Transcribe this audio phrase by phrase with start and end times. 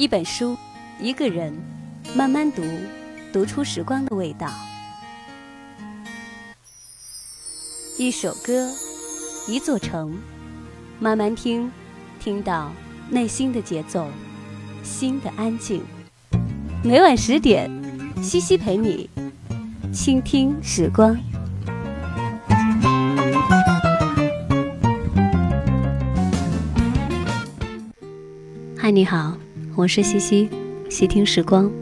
[0.00, 0.56] 一本书，
[0.98, 1.52] 一个人，
[2.16, 2.62] 慢慢读，
[3.34, 4.48] 读出时光的味道。
[7.98, 8.72] 一首歌，
[9.46, 10.16] 一座城，
[10.98, 11.70] 慢慢听，
[12.18, 12.72] 听到
[13.10, 14.06] 内心的节奏，
[14.82, 15.82] 心的安静。
[16.82, 17.70] 每晚十点，
[18.22, 19.10] 西西陪你
[19.92, 21.14] 倾听时光。
[28.78, 29.36] 嗨，你好，
[29.80, 30.50] 我是西西，
[30.90, 31.72] 细听时光，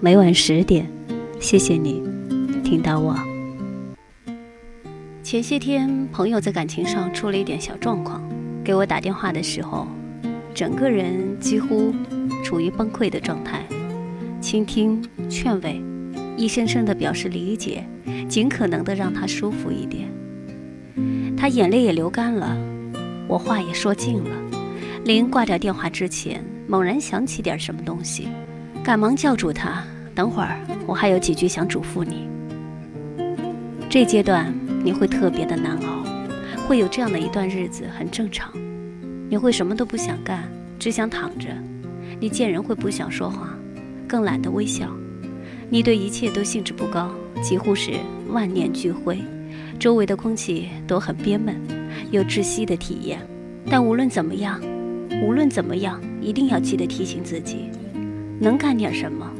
[0.00, 0.86] 每晚十点，
[1.40, 2.02] 谢谢你
[2.62, 3.16] 听到我。
[5.22, 8.22] 前些天，朋友在感情上出了一点小状况，
[8.62, 9.88] 给我打电话的时候，
[10.52, 11.94] 整个人几乎
[12.44, 13.64] 处于崩溃的状态。
[14.42, 15.82] 倾听、劝慰，
[16.36, 17.82] 一声声的表示理解，
[18.28, 20.06] 尽可能的让他舒服一点。
[21.34, 22.54] 他眼泪也流干了，
[23.26, 24.30] 我话也说尽了。
[25.06, 28.28] 临挂掉电话之前，猛然想起点什么东西，
[28.84, 29.82] 赶忙叫住他
[30.14, 32.28] ：“等会儿，我还有几句想嘱咐你。
[33.88, 36.04] 这阶段你会特别的难熬，
[36.66, 38.52] 会有这样的一段日子，很正常。
[39.30, 40.46] 你会什么都不想干，
[40.78, 41.48] 只想躺着。
[42.20, 43.56] 你见人会不想说话，
[44.06, 44.94] 更懒得微笑。
[45.70, 47.10] 你对一切都兴致不高，
[47.42, 47.92] 几乎是
[48.28, 49.18] 万念俱灰。
[49.78, 51.56] 周围的空气都很憋闷，
[52.10, 53.18] 有窒息的体验。
[53.70, 54.60] 但无论怎么样。”
[55.20, 57.70] 无论怎么样，一定要记得提醒自己，
[58.40, 59.30] 能干点什么，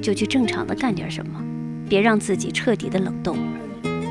[0.00, 1.42] 就去正常的干点什么，
[1.88, 3.36] 别让自己彻底的冷冻。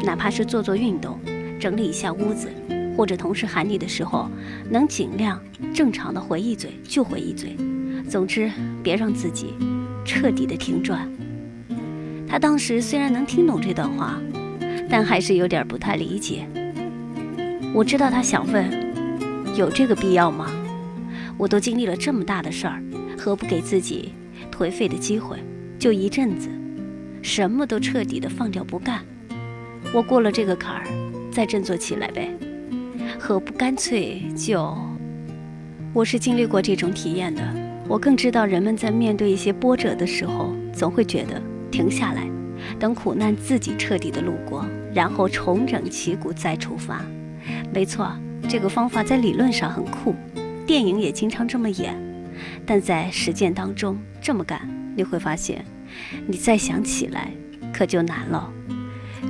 [0.03, 1.19] 哪怕是做做运动，
[1.59, 2.49] 整理一下屋子，
[2.95, 4.29] 或者同事喊你的时候，
[4.69, 5.41] 能尽量
[5.73, 7.55] 正常的回一嘴就回一嘴。
[8.07, 8.49] 总之，
[8.81, 9.53] 别让自己
[10.05, 11.09] 彻底的停转。
[12.27, 14.19] 他当时虽然能听懂这段话，
[14.89, 16.47] 但还是有点不太理解。
[17.73, 18.69] 我知道他想问，
[19.55, 20.49] 有这个必要吗？
[21.39, 22.83] 我都经历了这么大的事儿，
[23.17, 24.13] 何不给自己
[24.51, 25.37] 颓废的机会？
[25.79, 26.49] 就一阵子，
[27.21, 28.99] 什么都彻底的放掉不干。
[29.93, 30.83] 我过了这个坎儿，
[31.31, 32.29] 再振作起来呗。
[33.17, 34.77] 何不干脆就……
[35.93, 37.41] 我是经历过这种体验的，
[37.87, 41.41] 我更知道人们在面对一些波折的时候，总会觉得
[41.71, 42.29] 停下来，
[42.77, 47.01] 等苦难自己彻底的路过，然后重整旗鼓再出发。
[47.73, 48.11] 没错，
[48.49, 50.13] 这个方法在理论上很酷。
[50.69, 51.99] 电影也经常这么演，
[52.63, 55.65] 但在实践当中这么干，你会发现，
[56.27, 57.31] 你再想起来
[57.73, 58.53] 可就难了。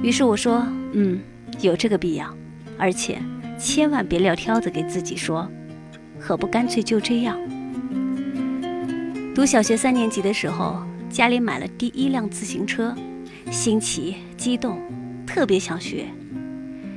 [0.04, 1.18] 于是我说，嗯，
[1.62, 2.36] 有这个必要，
[2.78, 3.22] 而且
[3.58, 5.50] 千万别撂挑子给自己说，
[6.20, 7.40] 何不干脆就这样？
[9.34, 12.94] 读小学三年级的时候，家里买了第一辆自行车，
[13.50, 14.78] 新奇激动，
[15.26, 16.06] 特别想学。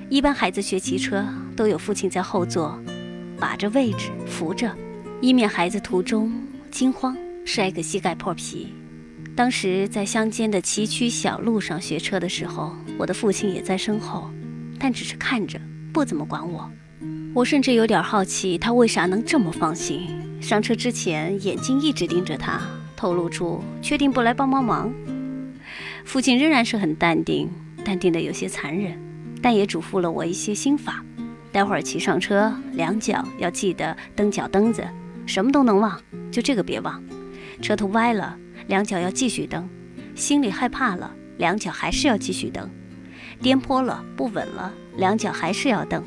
[0.09, 2.77] 一般孩子学骑车都有父亲在后座。
[3.43, 4.73] 把着位置扶着，
[5.21, 6.33] 以免孩子途中
[6.71, 8.73] 惊慌摔个膝盖破皮。
[9.35, 14.31] 当时在乡间的崎岖小路上学车的时候，我的父亲也在身后，
[14.79, 15.61] 但只是看着，
[15.93, 16.71] 不怎么管我。
[17.35, 20.03] 我甚至有点好奇，他为啥能这么放心？
[20.41, 22.61] 上车之前，眼睛一直盯着他，
[22.95, 24.93] 透露出确定不来帮帮忙。
[26.05, 27.51] 父亲仍然是很淡定，
[27.85, 28.97] 淡定的有些残忍，
[29.43, 31.05] 但也嘱咐了我一些心法。
[31.53, 34.83] 待会儿骑上车，两脚要记得蹬脚蹬子，
[35.27, 37.03] 什么都能忘，就这个别忘。
[37.61, 38.37] 车头歪了，
[38.69, 39.63] 两脚要继续蹬；
[40.15, 42.65] 心里害怕了，两脚还是要继续蹬；
[43.41, 46.03] 颠簸了，不稳了，两脚还是要蹬。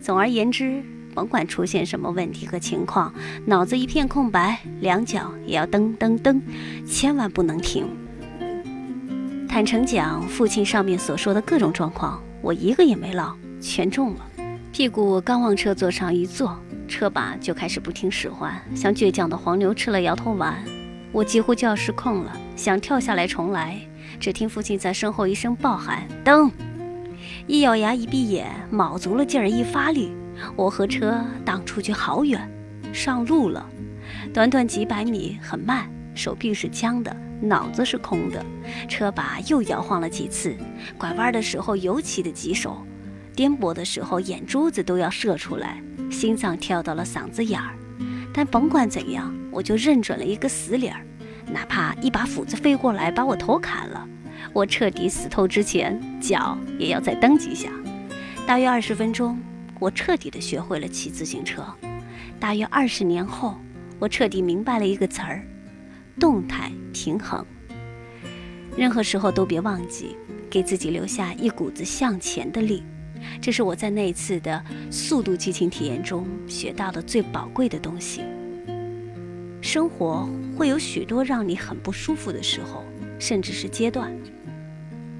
[0.00, 0.82] 总而言之，
[1.14, 3.14] 甭管出现什么问题和情况，
[3.46, 6.42] 脑子一片空白，两脚也要蹬蹬蹬，
[6.84, 7.86] 千万不能停。
[9.48, 14.27] 坦诚讲，父亲上面所说的各种状况，我一个也没落，全中了。
[14.78, 16.56] 屁股刚往车座上一坐，
[16.86, 20.56] 车把就开始不听使唤，像倔强的黄牛吃了摇头丸。
[21.10, 23.76] 我几乎就要失控了，想跳下来重来。
[24.20, 26.48] 只听父亲在身后一声暴喊：“蹬！”
[27.48, 30.12] 一咬牙，一闭眼，卯足了劲儿，一发力，
[30.54, 32.48] 我和车荡出去好远，
[32.92, 33.68] 上路了。
[34.32, 38.46] 短短几百米，很慢，手臂是僵的，脑子是空的。
[38.86, 40.56] 车把又摇晃了几次，
[40.96, 42.80] 拐弯的时候尤其的棘手。
[43.38, 45.80] 颠簸的时候，眼珠子都要射出来，
[46.10, 47.72] 心脏跳到了嗓子眼儿。
[48.34, 51.06] 但甭管怎样，我就认准了一个死理儿，
[51.46, 54.04] 哪怕一把斧子飞过来把我头砍了，
[54.52, 57.70] 我彻底死透之前，脚也要再蹬几下。
[58.44, 59.40] 大约二十分钟，
[59.78, 61.64] 我彻底的学会了骑自行车。
[62.40, 63.54] 大约二十年后，
[64.00, 65.46] 我彻底明白了一个词儿：
[66.18, 67.46] 动态平衡。
[68.76, 70.16] 任何时候都别忘记，
[70.50, 72.82] 给自己留下一股子向前的力。
[73.40, 78.22] 这是我在那一次的速度激情体验中学到的最宝贵的东西。
[79.60, 82.84] 生活会有许多让你很不舒服的时候，
[83.18, 84.12] 甚至是阶段。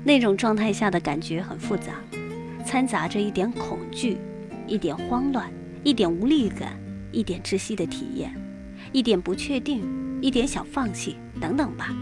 [0.04, 1.94] 那种状态下的感觉很复杂，
[2.64, 4.16] 掺杂着一点恐惧，
[4.66, 5.50] 一点慌乱，
[5.82, 6.78] 一点无力感，
[7.10, 8.32] 一点窒息的体验，
[8.92, 9.84] 一点不确定，
[10.22, 11.94] 一点想放弃，等等吧。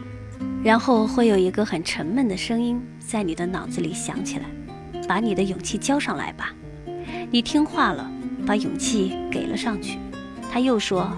[0.63, 4.45] 然后会有一个很沉闷的声音在你的脑子里响起来，
[5.07, 6.55] 把你的勇气交上来吧。
[7.31, 8.11] 你听话了，
[8.47, 9.99] 把勇气给了上去。
[10.51, 11.11] 他又说：“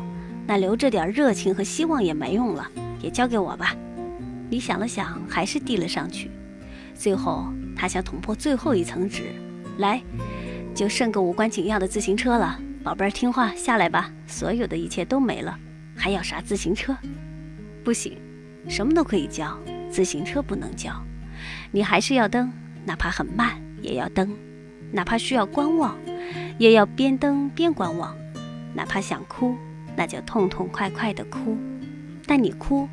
[0.46, 2.66] 那留着点热情和希望也没用了，
[3.02, 3.74] 也交给我吧。”
[4.50, 6.30] 你想了想，还是递了上去。
[6.94, 7.46] 最后，
[7.76, 9.24] 他想捅破最后一层纸，
[9.76, 10.02] 来，
[10.74, 12.58] 就剩个无关紧要的自行车了。
[12.82, 14.10] 宝贝儿，听话下来吧。
[14.26, 15.56] 所有的一切都没了，
[15.94, 16.96] 还要啥自行车？
[17.84, 18.16] 不行，
[18.68, 19.56] 什么都可以交，
[19.90, 20.90] 自行车不能交。
[21.70, 22.50] 你还是要蹬，
[22.86, 24.36] 哪怕很慢也要蹬，
[24.92, 25.96] 哪怕需要观望，
[26.58, 28.16] 也要边蹬边观望。
[28.74, 29.56] 哪怕想哭，
[29.96, 31.56] 那就痛痛快快的哭，
[32.26, 32.88] 但你哭，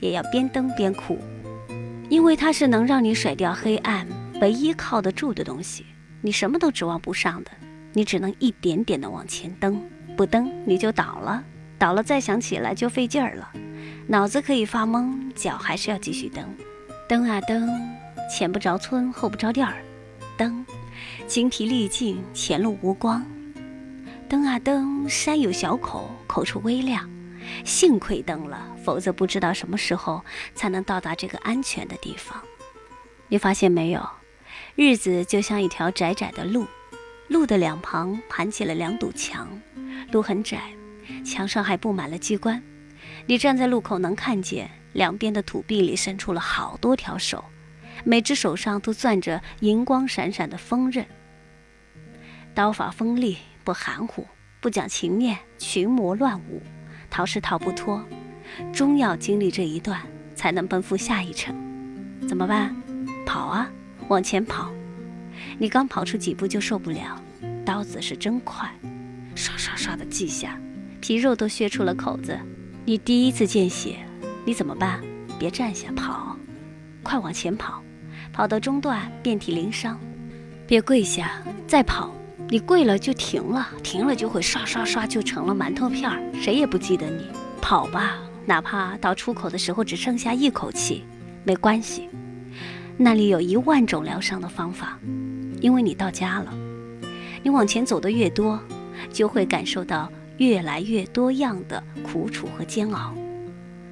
[0.00, 1.18] 也要边蹬边哭，
[2.08, 4.06] 因为它是能让你甩掉黑暗
[4.40, 5.86] 唯一靠得住的东西。
[6.20, 7.50] 你什么都指望不上的，
[7.92, 9.80] 你只能一点点的往前蹬，
[10.16, 11.42] 不蹬你就倒了，
[11.78, 13.50] 倒了再想起来就费劲儿了，
[14.06, 16.44] 脑子可以发懵，脚还是要继续蹬，
[17.08, 17.68] 蹬啊蹬，
[18.30, 19.76] 前不着村后不着店儿，
[20.36, 20.64] 灯，
[21.26, 23.24] 精疲力尽，前路无光。
[24.28, 27.08] 蹬啊蹬，山有小口，口处微亮。
[27.64, 30.22] 幸亏蹬了，否则不知道什么时候
[30.54, 32.42] 才能到达这个安全的地方。
[33.28, 34.08] 你发现没有？
[34.74, 36.66] 日子就像一条窄窄的路，
[37.28, 39.48] 路的两旁盘起了两堵墙，
[40.10, 40.72] 路很窄，
[41.24, 42.62] 墙上还布满了机关。
[43.26, 47.44] 你站在路口，能看见两边的土壁里伸出了好多条手，
[48.04, 51.04] 每只手上都攥着银光闪闪的锋刃，
[52.54, 53.38] 刀法锋利。
[53.64, 54.26] 不含糊，
[54.60, 56.60] 不讲情面，群魔乱舞，
[57.08, 58.04] 逃是逃不脱，
[58.74, 60.02] 终要经历这一段，
[60.34, 61.56] 才能奔赴下一程。
[62.28, 62.76] 怎么办？
[63.24, 63.70] 跑啊，
[64.08, 64.70] 往前跑！
[65.58, 67.18] 你刚跑出几步就受不了，
[67.64, 68.70] 刀子是真快，
[69.34, 70.60] 刷刷刷的记下，
[71.00, 72.38] 皮肉都削出了口子。
[72.84, 74.06] 你第一次见血，
[74.44, 75.00] 你怎么办？
[75.38, 76.36] 别站下，跑，
[77.02, 77.82] 快往前跑，
[78.34, 79.96] 跑到中段遍体鳞伤，
[80.66, 82.12] 别跪下，再跑。
[82.48, 87.26] 你跪了就停了，停了就会刷刷刷就成了馒头片儿，谁也不记得你。
[87.62, 91.04] 跑吧，哪怕到出口的时候只剩下一口气，
[91.44, 92.08] 没关系，
[92.96, 94.98] 那里有一万种疗伤的方法，
[95.60, 96.52] 因为你到家了。
[97.44, 98.60] 你往前走的越多，
[99.12, 103.14] 就会感受到越来越多样的苦楚和煎熬，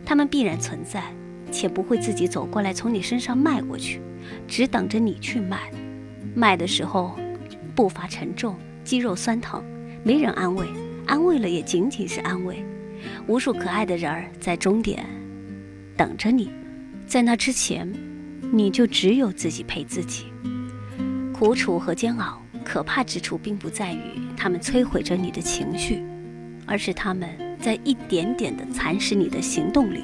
[0.05, 1.05] 他们必然存在，
[1.52, 4.00] 且不会自己走过来从你身上迈过去，
[4.49, 5.70] 只等着你去迈。
[6.34, 7.16] 迈的时候。
[7.75, 8.54] 步伐沉重，
[8.84, 9.64] 肌肉酸疼，
[10.04, 10.66] 没人安慰，
[11.06, 12.62] 安慰了也仅仅是安慰。
[13.26, 15.06] 无数可爱的人儿在终点
[15.96, 16.50] 等着你，
[17.06, 17.90] 在那之前，
[18.52, 20.26] 你就只有自己陪自己。
[21.32, 26.02] 苦楚和煎熬，可怕之处并不在于他们摧毁着你的情绪，
[26.66, 27.26] 而是他们
[27.58, 30.02] 在一点点地蚕食你的行动力。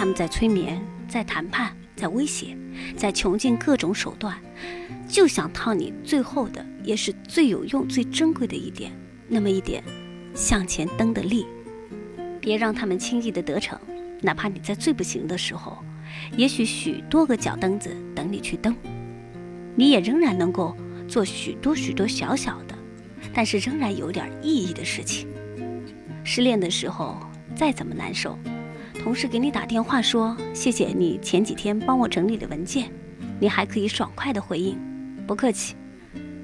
[0.00, 2.56] 他们在催眠，在谈判，在威胁，
[2.96, 4.34] 在穷尽各种手段。
[5.06, 8.90] 就想套你最后的，也是最有用、最珍贵的一点，
[9.28, 9.84] 那么一点
[10.34, 11.46] 向前蹬的力。
[12.40, 13.78] 别让他们轻易的得逞，
[14.22, 15.76] 哪怕你在最不行的时候，
[16.34, 18.74] 也许许多个脚蹬子等你去蹬，
[19.76, 20.74] 你也仍然能够
[21.06, 22.74] 做许多许多小小的，
[23.34, 25.28] 但是仍然有点意义的事情。
[26.24, 27.18] 失恋的时候
[27.54, 28.38] 再怎么难受，
[29.02, 32.92] 同事给你打电话说谢谢你前几天帮我整理的文件，
[33.40, 34.76] 你还可以爽快的回应。
[35.26, 35.74] 不客气。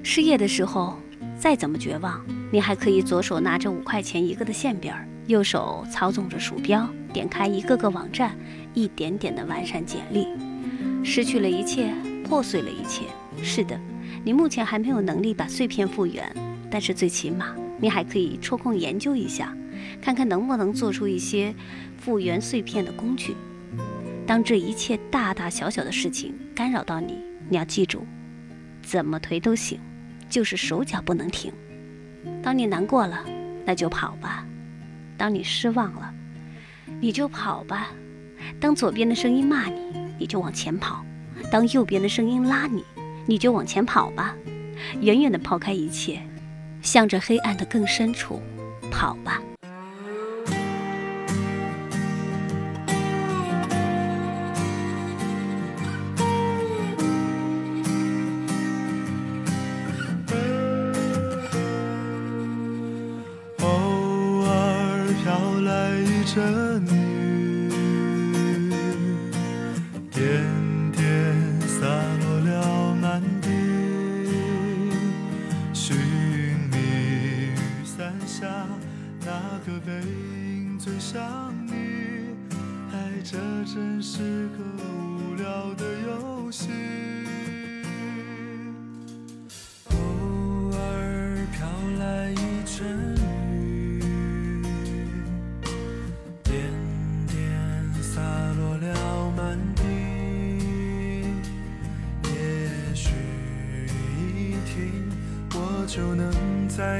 [0.01, 0.97] 失业的时候，
[1.37, 2.19] 再怎么绝望，
[2.51, 4.91] 你还可以左手拿着五块钱一个的馅饼，
[5.27, 8.35] 右手操纵着鼠标，点开一个个网站，
[8.73, 10.27] 一点点的完善简历。
[11.03, 13.03] 失去了一切，破碎了一切。
[13.43, 13.79] 是的，
[14.23, 16.27] 你目前还没有能力把碎片复原，
[16.71, 19.55] 但是最起码你还可以抽空研究一下，
[20.01, 21.53] 看看能不能做出一些
[21.97, 23.35] 复原碎片的工具。
[24.25, 27.17] 当这一切大大小小的事情干扰到你，
[27.49, 28.05] 你要记住。
[28.81, 29.79] 怎么推都行，
[30.29, 31.51] 就是手脚不能停。
[32.41, 33.23] 当你难过了，
[33.65, 34.45] 那就跑吧；
[35.17, 36.13] 当你失望了，
[37.01, 37.87] 你就跑吧；
[38.59, 39.81] 当左边的声音骂你，
[40.17, 41.03] 你就往前跑；
[41.51, 42.83] 当右边的声音拉你，
[43.25, 44.35] 你就往前跑吧。
[45.01, 46.21] 远远地抛开一切，
[46.81, 48.41] 向着黑暗的更深处
[48.91, 49.41] 跑吧。
[66.27, 66.96] 着你。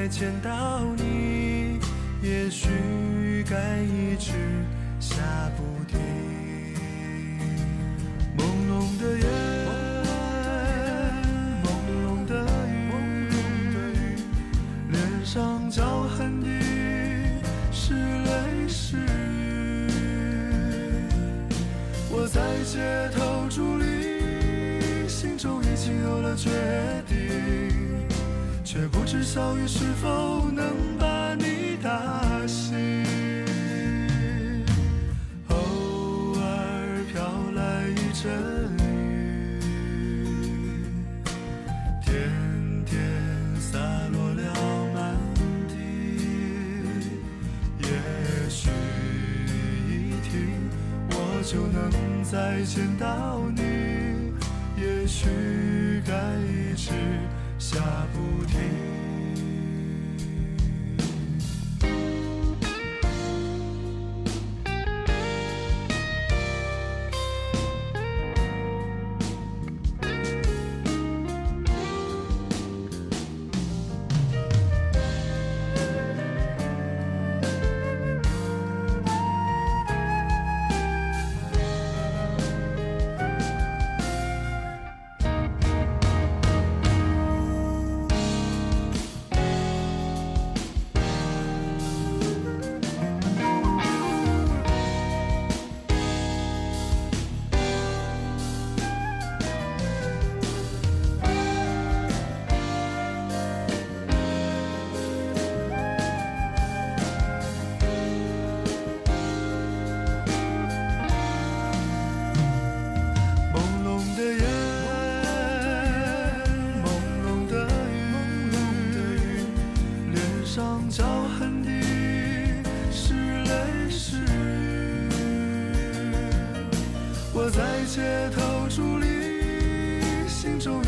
[0.07, 1.79] 见到你。
[2.21, 4.31] 也许该一直
[29.37, 30.65] 小雨是否能
[30.97, 31.87] 把你打
[32.47, 32.75] 醒。
[35.49, 35.55] 偶
[36.39, 37.21] 尔飘
[37.53, 38.33] 来一阵
[38.81, 39.61] 雨，
[42.03, 42.17] 点
[42.83, 42.97] 点
[43.59, 43.77] 洒
[44.11, 44.41] 落了
[44.95, 45.15] 满
[45.67, 45.75] 地。
[47.77, 47.85] 也
[48.49, 48.71] 许
[49.87, 50.67] 一停，
[51.11, 51.13] 我
[51.43, 53.61] 就能再见到你。
[54.81, 55.29] 也许
[56.07, 56.89] 该一直
[57.59, 57.77] 下
[58.11, 58.57] 不停。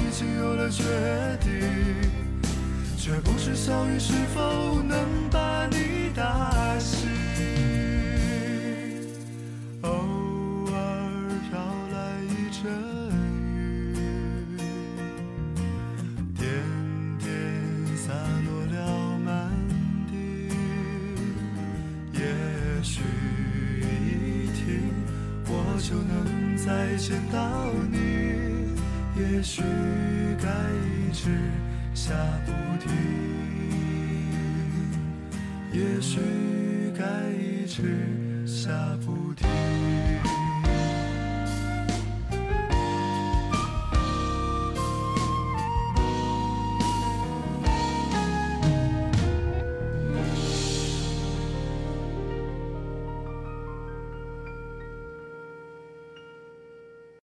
[0.10, 0.84] 已经有了决
[1.39, 1.51] 定，
[2.98, 5.28] 却不知小雨是否能
[32.10, 32.92] 下不停。
[35.72, 36.20] 也许
[36.98, 38.72] 该一直下
[39.06, 39.78] 不停。